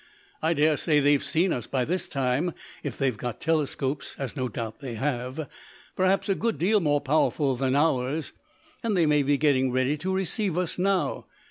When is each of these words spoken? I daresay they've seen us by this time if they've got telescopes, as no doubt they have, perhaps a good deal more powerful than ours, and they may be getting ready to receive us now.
I 0.41 0.55
daresay 0.55 0.99
they've 0.99 1.23
seen 1.23 1.53
us 1.53 1.67
by 1.67 1.85
this 1.85 2.09
time 2.09 2.55
if 2.81 2.97
they've 2.97 3.15
got 3.15 3.39
telescopes, 3.39 4.15
as 4.17 4.35
no 4.35 4.49
doubt 4.49 4.79
they 4.79 4.95
have, 4.95 5.47
perhaps 5.95 6.27
a 6.27 6.33
good 6.33 6.57
deal 6.57 6.79
more 6.79 7.01
powerful 7.01 7.55
than 7.55 7.75
ours, 7.75 8.33
and 8.81 8.97
they 8.97 9.05
may 9.05 9.21
be 9.21 9.37
getting 9.37 9.71
ready 9.71 9.97
to 9.97 10.11
receive 10.11 10.57
us 10.57 10.79
now. 10.79 11.27